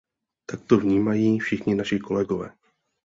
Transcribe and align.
Tak 0.45 0.61
to 0.65 0.77
vnímají 0.77 1.39
všichni 1.39 1.75
naši 1.75 1.99
kolegové. 1.99 2.49